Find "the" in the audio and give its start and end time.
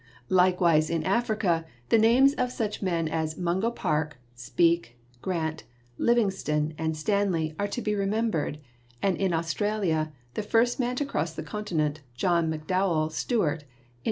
1.89-1.99, 10.33-10.41, 11.35-11.43